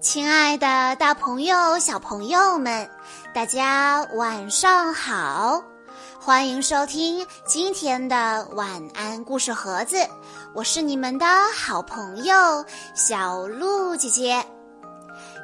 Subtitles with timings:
[0.00, 2.88] 亲爱的，大朋友、小朋友们，
[3.34, 5.60] 大家晚上好！
[6.20, 9.96] 欢迎收听今天的晚安故事盒子，
[10.54, 14.46] 我是你们的好朋友小鹿姐姐。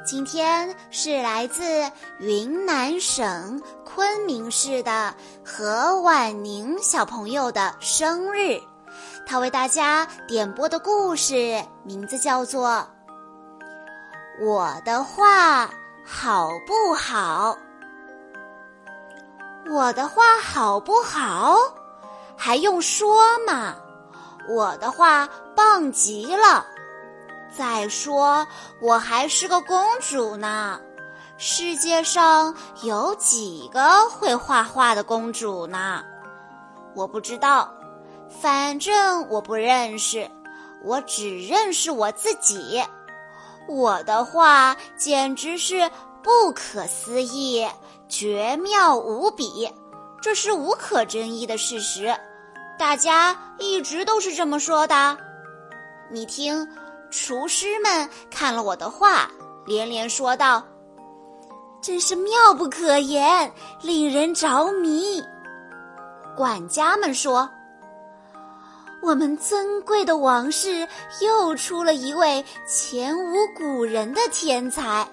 [0.05, 5.13] 今天是来自云南省昆明市的
[5.43, 8.57] 何婉宁小朋友的生日，
[9.27, 12.87] 他为大家点播的故事名字叫做。
[14.37, 15.69] 我的画
[16.03, 17.57] 好不好？
[19.69, 21.57] 我的画好不好？
[22.35, 23.75] 还用说吗？
[24.49, 26.65] 我的画棒极了。
[27.57, 28.45] 再说，
[28.81, 30.81] 我还是个公主呢。
[31.37, 36.03] 世界上有几个会画画的公主呢？
[36.93, 37.73] 我不知道，
[38.41, 40.29] 反正我不认识，
[40.83, 42.83] 我只认识我自己。
[43.67, 45.89] 我的画简直是
[46.21, 47.67] 不可思议，
[48.07, 49.69] 绝妙无比，
[50.21, 52.15] 这是无可争议的事实，
[52.77, 55.17] 大家一直都是这么说的。
[56.11, 56.67] 你听，
[57.09, 59.29] 厨师们看了我的画，
[59.65, 60.63] 连连说道
[61.81, 63.51] ：“真是妙不可言，
[63.81, 65.23] 令人着迷。”
[66.37, 67.49] 管家们说。
[69.05, 70.87] 我们尊贵的王室
[71.21, 75.07] 又出了一位前无古人的天才，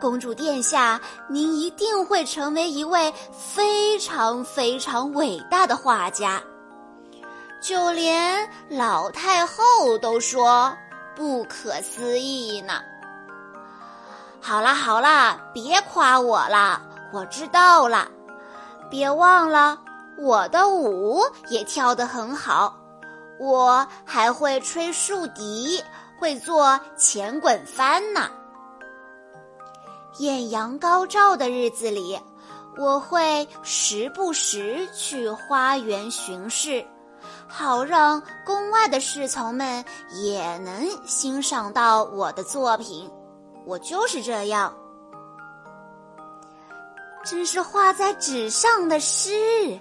[0.00, 6.40] 公主殿下，您一定会成为一位非常非常伟大的画家。
[7.60, 10.74] 就连老太后都说
[11.14, 12.80] 不可思议呢。
[14.40, 16.80] 好啦好啦，别夸我了，
[17.12, 18.08] 我知道了。
[18.90, 19.78] 别忘了，
[20.16, 22.79] 我的舞也跳得很好。
[23.40, 25.82] 我还会吹竖笛，
[26.18, 28.30] 会做前滚翻呢。
[30.18, 32.20] 艳阳高照的日子里，
[32.76, 36.84] 我会时不时去花园巡视，
[37.48, 39.82] 好让宫外的侍从们
[40.12, 43.10] 也能欣赏到我的作品。
[43.64, 44.74] 我就是这样，
[47.24, 49.80] 真是画在纸上的诗，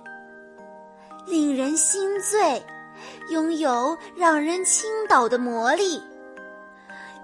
[1.25, 2.63] 令人心醉。
[3.29, 6.01] 拥有让人倾倒的魔力，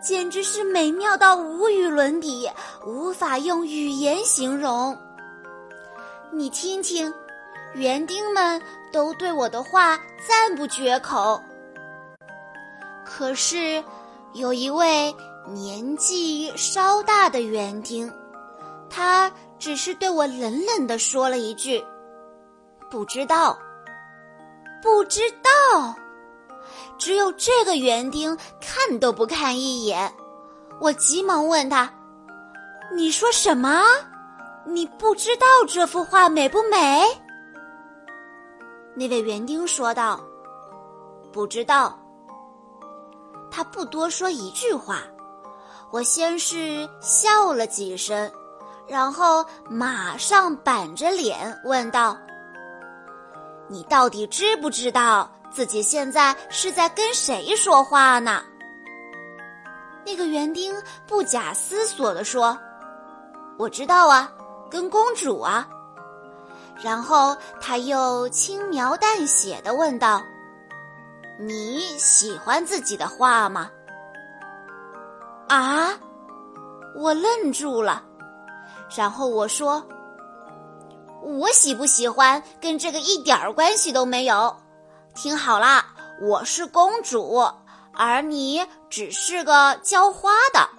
[0.01, 2.49] 简直是美妙到无与伦比，
[2.85, 4.97] 无法用语言形容。
[6.31, 7.13] 你听听，
[7.73, 11.41] 园丁们都对我的话赞不绝口。
[13.03, 13.83] 可是，
[14.33, 15.15] 有一位
[15.47, 18.11] 年纪稍大的园丁，
[18.89, 21.83] 他只是对我冷冷地说了一句
[22.91, 23.57] ：“不知道。”
[24.85, 25.95] 不知道，
[26.95, 30.13] 只有这个园丁看都不看一眼。
[30.79, 31.91] 我急忙问他
[32.95, 33.81] ：“你说什么？
[34.63, 37.03] 你不知道这幅画美不美？”
[38.93, 40.19] 那位园丁说道
[41.33, 41.97] ：“不知道。”
[43.49, 44.99] 他不多说一句话。
[45.89, 48.31] 我先是笑了几声，
[48.87, 52.15] 然后马上板着脸问道。
[53.67, 58.43] 你到底知不知道自己现在是在跟谁说话呢？
[60.05, 60.73] 那个园丁
[61.07, 62.55] 不假思索地说
[63.57, 64.31] ：“我知道啊，
[64.69, 65.67] 跟公主啊。”
[66.79, 70.21] 然后他又轻描淡写的问道
[71.39, 73.69] ：“你喜欢自己的画吗？”
[75.49, 75.97] 啊！
[76.95, 78.03] 我愣住了，
[78.95, 79.83] 然后我说。
[81.25, 84.55] 我喜不喜欢跟这个一点儿关系都没有。
[85.15, 85.83] 听好啦，
[86.21, 87.43] 我是公主，
[87.93, 90.69] 而你只是个浇花的，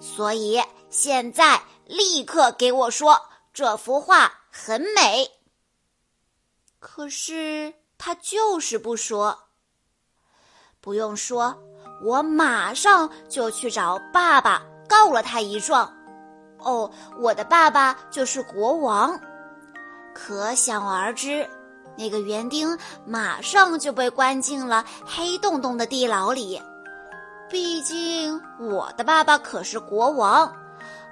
[0.00, 0.60] 所以
[0.90, 3.22] 现在立刻给我说
[3.52, 5.30] 这幅画很美。
[6.80, 9.38] 可是他就是不说。
[10.80, 11.56] 不用说，
[12.04, 15.94] 我马上就去找爸爸告了他一状。
[16.58, 16.90] 哦，
[17.20, 19.20] 我的爸爸就是国王。
[20.14, 21.46] 可想而知，
[21.98, 26.62] 那个园丁马上就被关进了黑洞洞的地牢里。
[27.50, 30.50] 毕竟我的爸爸可是国王，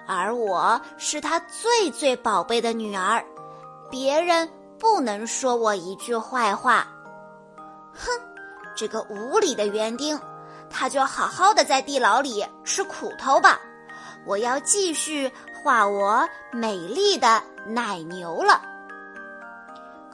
[0.07, 3.25] 而我是他最最宝贝的女儿，
[3.91, 6.87] 别人不能说我一句坏话。
[7.93, 8.09] 哼，
[8.75, 10.19] 这个无理的园丁，
[10.71, 13.61] 他就好好的在地牢里吃苦头吧。
[14.25, 18.63] 我要继续画我美丽的奶牛了。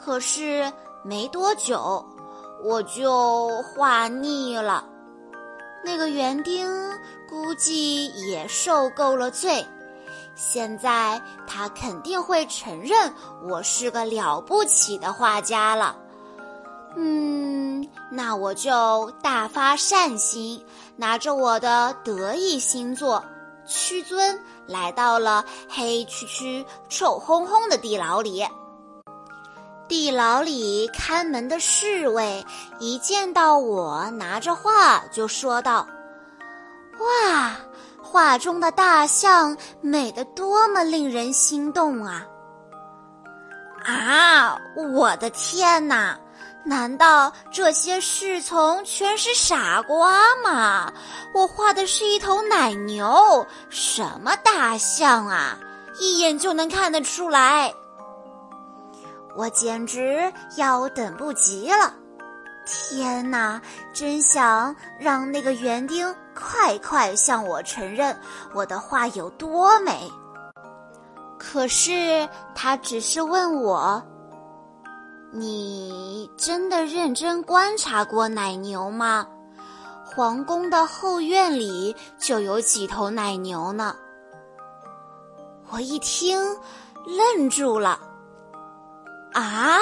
[0.09, 0.73] 可是
[1.03, 2.03] 没多久，
[2.65, 4.83] 我就画腻了。
[5.85, 6.67] 那个园丁
[7.29, 9.67] 估计也受够了罪，
[10.35, 13.13] 现在他肯定会承认
[13.51, 15.95] 我是个了不起的画家了。
[16.97, 20.65] 嗯，那我就大发善心，
[20.97, 23.23] 拿着我的得意星座
[23.67, 28.43] 屈尊，来到了黑黢黢、臭烘烘的地牢里。
[29.89, 32.45] 地牢里看门的侍卫
[32.79, 35.89] 一见到我拿着画，就说道
[37.01, 37.57] ：“哇，
[38.03, 42.27] 画中的大象美得多么令人心动啊！”
[43.85, 44.59] 啊，
[44.95, 46.19] 我的天哪！
[46.65, 50.93] 难道这些侍从全是傻瓜吗？
[51.33, 55.57] 我画的是一头奶牛，什么大象啊？
[55.99, 57.73] 一眼就能看得出来。
[59.39, 61.95] 我简直要等不及了！
[62.67, 63.63] 天哪，
[63.93, 68.19] 真想让那个园丁快快向我承认
[68.53, 70.11] 我的画有多美。
[71.39, 74.03] 可是他只是问我。
[75.31, 79.25] 你真的认真观察过奶牛吗？
[80.05, 83.95] 皇宫的后院里就有几头奶牛呢。
[85.71, 86.37] 我一听，
[87.07, 88.01] 愣住了。
[89.33, 89.79] 啊！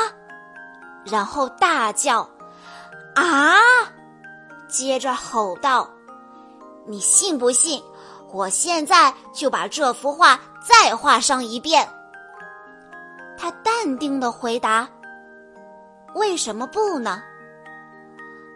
[1.04, 2.28] 然后大叫
[3.14, 3.56] ：“啊！”
[4.68, 5.88] 接着吼道
[6.86, 7.82] ：“你信不信？
[8.32, 11.88] 我现在就把这幅画再画上一遍。”
[13.38, 14.88] 他淡定的回答。
[16.14, 17.22] 为什么不呢？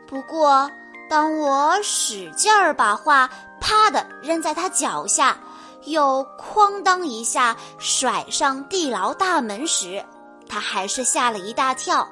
[0.08, 0.69] 不过，
[1.08, 5.36] 当我使劲儿把画啪的扔在他脚下，
[5.84, 10.04] 又哐当一下甩上地牢大门时，
[10.50, 12.06] 他还是吓了一大跳。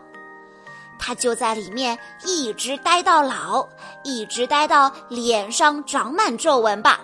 [0.98, 3.68] 他就在里面一直待到老，
[4.04, 7.00] 一直待到脸上长满皱纹吧。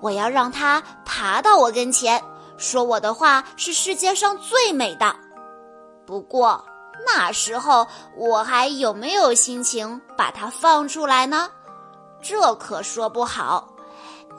[0.00, 2.22] 我要让他爬到我跟前，
[2.58, 5.16] 说我的画是世界上最美的。
[6.06, 6.64] 不过。
[7.06, 7.86] 那时候
[8.16, 11.50] 我还有没有心情把它放出来呢？
[12.22, 13.68] 这可说不好，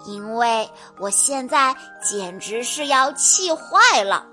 [0.07, 0.67] 因为
[0.97, 4.25] 我现在简直是要气坏了。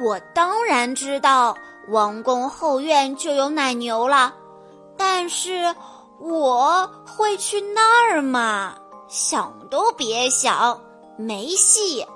[0.00, 1.56] 我当然知道
[1.88, 4.34] 王宫后院就有奶牛了，
[4.96, 5.74] 但是
[6.18, 8.74] 我会去那儿吗？
[9.08, 10.80] 想都别想，
[11.16, 12.06] 没戏。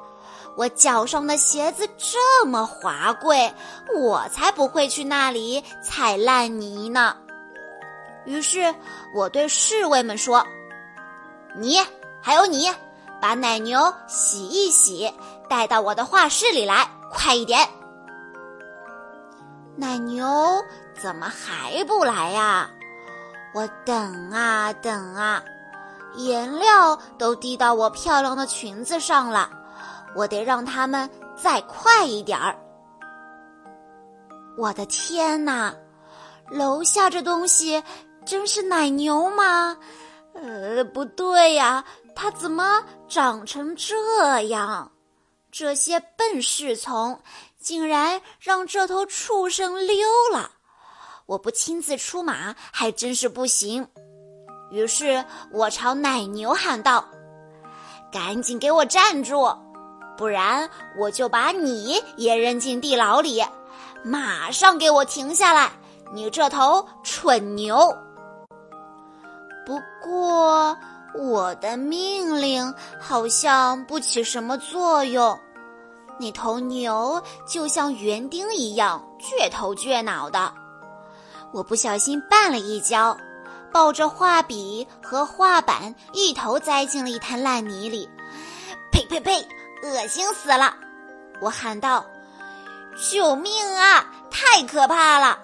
[0.56, 3.52] 我脚上的鞋子这么华贵，
[3.98, 7.16] 我才不会去那里踩烂泥呢。
[8.24, 8.72] 于是
[9.14, 10.46] 我对侍卫们说
[11.58, 11.78] ：“你
[12.22, 12.70] 还有你，
[13.20, 15.12] 把奶牛洗一洗，
[15.48, 17.68] 带到我的画室里来，快一点！”
[19.76, 20.26] 奶牛
[21.00, 22.70] 怎么还不来呀？
[23.54, 25.42] 我等啊等啊，
[26.16, 29.50] 颜料都滴到我漂亮的裙子上了。
[30.16, 32.56] 我得让他们再快一点儿！
[34.56, 35.74] 我的天哪，
[36.50, 37.82] 楼下这东西
[38.24, 39.76] 真是奶牛吗？
[40.34, 41.84] 呃，不对呀，
[42.14, 44.90] 它怎么长成这样？
[45.56, 47.20] 这些笨侍从
[47.60, 50.50] 竟然让这头畜生溜了！
[51.26, 53.86] 我不亲自出马还真是不行。
[54.72, 57.04] 于是我朝奶牛喊道
[58.10, 59.48] ：“赶紧给我站住！”
[60.18, 63.40] 不然我就把你也扔进地牢里！
[64.02, 65.70] 马上给我停下来，
[66.12, 67.96] 你这头蠢牛！
[69.64, 70.76] 不过
[71.16, 75.38] 我的命令好像不起什么作用，
[76.18, 80.52] 那头牛就像园丁一样倔头倔脑的。
[81.52, 83.16] 我不小心绊了一跤，
[83.72, 88.08] 抱着画笔和画板一头栽进了一滩烂泥里。
[88.92, 89.46] 呸呸呸！
[89.82, 90.74] 恶心死了！
[91.40, 92.04] 我喊道
[93.10, 94.06] ：“救命啊！
[94.30, 95.38] 太可怕了！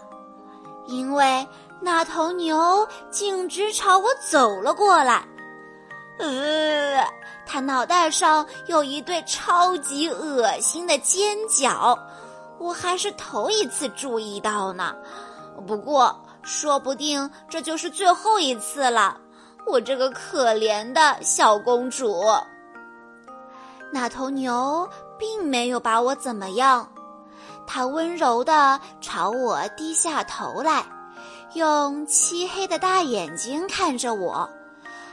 [0.86, 1.46] 因为
[1.80, 5.24] 那头牛径直朝我走了过来。
[6.20, 7.04] 呃，
[7.46, 11.98] 它脑袋上有一对超级恶心的尖角，
[12.58, 14.94] 我还是头一次注意到呢。
[15.66, 19.16] 不过，说不定这就是最后一次了。
[19.66, 22.22] 我这个可怜的小公主。”
[23.92, 26.88] 那头牛并没有把我怎么样，
[27.66, 30.84] 它温柔地朝我低下头来，
[31.54, 34.48] 用漆黑的大眼睛看着我，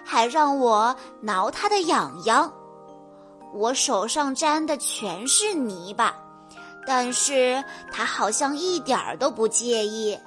[0.08, 2.52] 还让我挠它的痒痒。
[3.54, 6.16] 我手上沾的全是泥巴，
[6.86, 10.18] 但是它好像一点儿都不介意。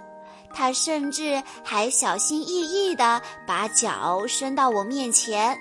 [0.52, 5.56] 他甚至还小心翼翼地把脚伸到我面前，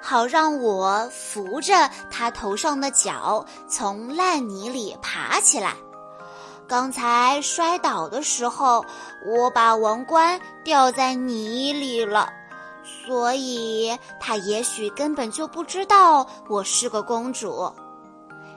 [0.00, 5.74] 好让我扶着他头上的脚从烂泥里爬起来。
[6.66, 8.84] 刚才摔倒的时候，
[9.24, 12.28] 我把王冠掉在泥里了，
[12.82, 17.72] 所以他也许根本就不知道我是个公主。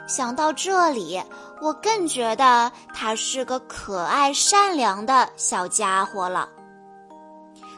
[0.07, 1.21] 想到这里，
[1.61, 6.47] 我更觉得他是个可爱善良的小家伙了。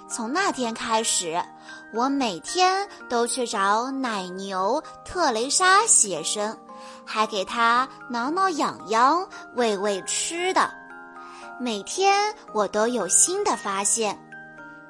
[0.10, 1.42] 从那天开始，
[1.94, 6.58] 我每天都去找奶牛特蕾莎写生，
[7.06, 9.26] 还给她挠挠痒痒、
[9.56, 10.70] 喂喂吃的。
[11.60, 14.18] 每天我都有新的发现，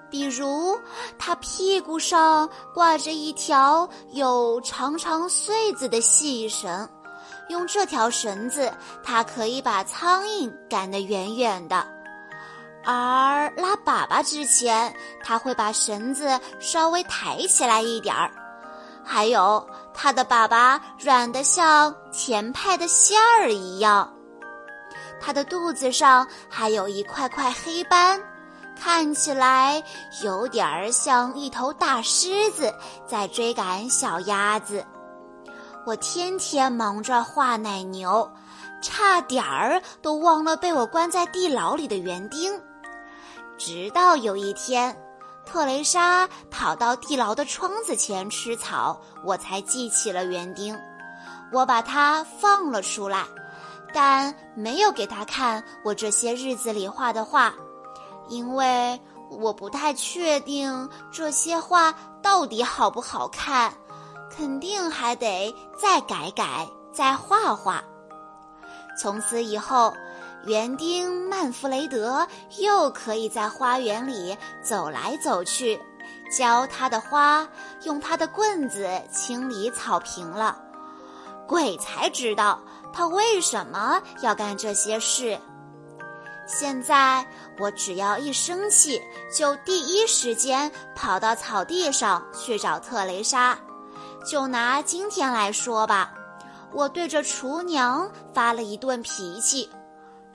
[0.10, 0.80] 比如
[1.18, 6.88] 她屁股上挂着一条有长长穗子的细绳。
[7.50, 8.74] 用这条绳子，
[9.04, 11.78] 它可以把苍蝇赶得远远的；
[12.84, 18.30] 而拉粑粑之前，它会把绳子稍微抬起来一点儿。
[19.02, 24.14] 还有，它的粑粑软得像甜派的馅儿一样。
[25.22, 28.22] 它的肚子上还有一块块黑斑，
[28.80, 29.84] 看起来
[30.24, 32.74] 有点儿像一头大狮子
[33.06, 34.86] 在追赶小鸭子。
[35.86, 38.30] 我天天忙着画奶牛，
[38.82, 42.60] 差点儿都忘了被我关在地牢里的园丁。
[43.58, 44.96] 直到有一天，
[45.46, 50.78] 特蕾莎跑到地牢的窗子前吃草，我才记起了园丁。
[51.52, 53.24] 我把它放了出来，
[53.94, 57.54] 但没有给他看我这些日子里画的画，
[58.28, 63.74] 因为我不太确定这些画到底好不好看。
[64.30, 67.84] 肯定还得再改改，再画画。
[69.00, 69.92] 从此以后，
[70.46, 72.28] 园丁曼弗雷德
[72.60, 75.82] 又可以在花园里走来走去，
[76.32, 77.48] 浇他的花，
[77.84, 80.56] 用他的棍子清理草坪了。
[81.48, 82.60] 鬼才知道
[82.94, 85.40] 他为什么要干这些事。
[86.48, 87.24] 现在
[87.60, 89.02] 我只要一生气，
[89.32, 93.58] 就第一时间跑到草地上去找特蕾莎。
[94.26, 96.14] 就拿今天来说吧，
[96.72, 99.70] 我对着厨娘发了一顿脾气，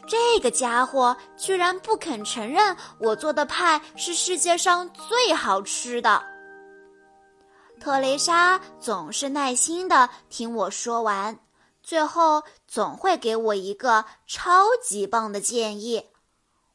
[0.07, 6.23] 这个家伙居然不肯承认我做的派是世界上最好吃的。
[7.81, 11.37] 特蕾莎总是耐心的听我说完，
[11.83, 16.07] 最后总会给我一个超级棒的建议，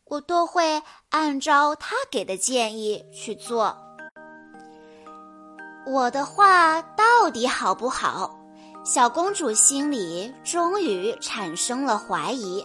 [0.05, 3.75] 我都会按照他给的建议去做。
[5.87, 8.37] 我的画到底好不好？
[8.85, 12.63] 小公主心里终于产生了怀疑。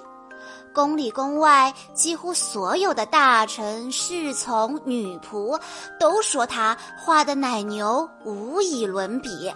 [0.75, 5.59] 宫里宫外，几乎所有的大臣、侍从、女仆
[5.99, 9.51] 都说她画的奶牛无以伦比。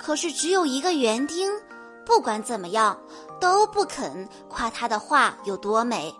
[0.00, 1.48] 可是只有一个园丁，
[2.04, 2.98] 不管怎么样
[3.40, 6.14] 都不肯夸她的画有多美。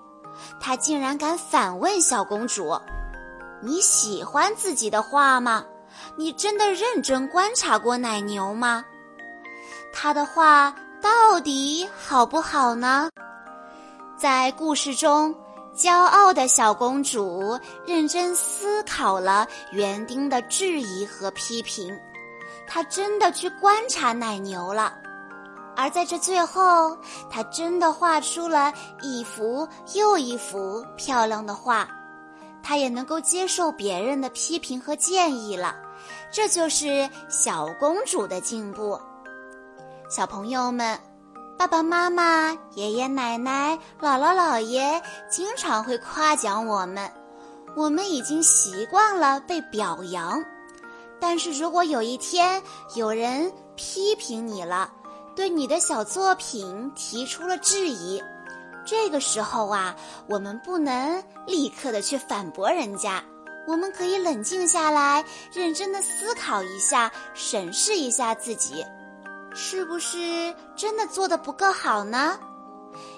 [0.58, 2.76] 他竟然敢反问小公主
[3.62, 5.64] ：“你喜欢自己的画吗？”
[6.16, 8.84] 你真的认真观察过奶牛吗？
[9.92, 13.08] 他的画到底好不好呢？
[14.18, 15.32] 在故事中，
[15.76, 21.96] 骄傲的小公主认真思考了园丁的质疑和批评，
[22.66, 24.94] 她真的去观察奶牛了。
[25.76, 26.96] 而在这最后，
[27.28, 31.88] 她真的画出了一幅又一幅漂亮的画，
[32.62, 35.76] 她也能够接受别人的批评和建议了。
[36.30, 39.00] 这就是小公主的进步。
[40.08, 40.98] 小朋友们，
[41.56, 45.00] 爸爸妈妈、爷爷奶奶、姥姥姥爷
[45.30, 47.10] 经常会夸奖我们，
[47.74, 50.44] 我们已经习惯了被表扬。
[51.20, 52.62] 但是如果有一天
[52.94, 54.90] 有人批评你了，
[55.36, 58.22] 对你的小作品提出了质疑，
[58.84, 59.94] 这个时候啊，
[60.28, 63.22] 我们不能立刻的去反驳人家。
[63.66, 68.84] 我们可以冷静下来，认真的思考一下，审视一下自己，
[69.54, 72.38] 是不是真的做的不够好呢？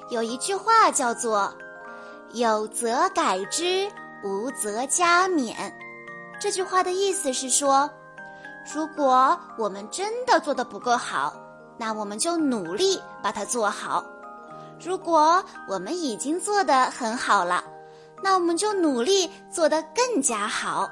[0.08, 1.52] 有一句话叫做
[2.32, 3.90] “有则改之，
[4.22, 5.52] 无则加勉”。
[6.40, 7.90] 这句话的意思是说，
[8.72, 11.34] 如果我们真的做的不够好，
[11.78, 14.02] 那我们就努力把它做好；
[14.84, 17.62] 如果我们已经做得很好了，
[18.22, 20.88] 那我们就努力做得更加好，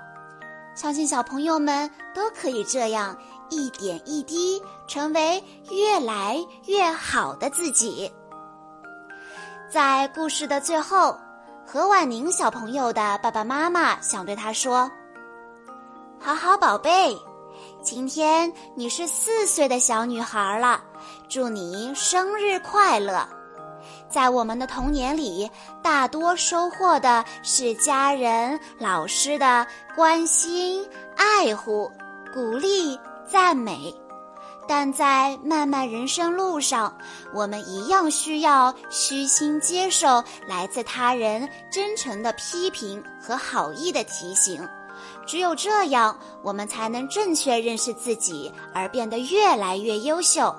[0.75, 3.17] 相信小朋友们都可以这样
[3.49, 6.37] 一点一滴成为越来
[6.67, 8.13] 越好的自己。
[9.71, 11.19] 在故事的最后，
[11.67, 14.91] 何婉宁小朋友的爸爸妈妈想对他说
[16.21, 17.17] ：“好好宝贝，
[17.85, 20.83] 今天你是四岁的小女孩了，
[21.29, 23.29] 祝你生日快乐！
[24.09, 25.51] 在我们的童年里，
[25.83, 31.93] 大多收获的是家人、老师的关心、爱护、
[32.33, 32.99] 鼓励、
[33.31, 33.95] 赞美。”
[34.67, 36.97] 但在漫漫人生路上，
[37.35, 44.67] 我们一样需要虚心接受来自他人真诚的批评和好意的提醒。
[45.27, 50.55] 只有这样，我们才能正确认识自己，而变得越来越优秀。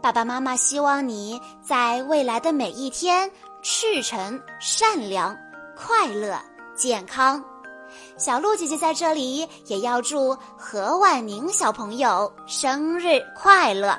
[0.00, 3.30] 爸爸妈妈希望你在未来的每一天
[3.62, 5.36] 赤诚、善良、
[5.74, 6.38] 快乐、
[6.76, 7.42] 健康。
[8.16, 13.98] 小鹿姐姐在这里也要祝何婉宁小朋友生日快乐！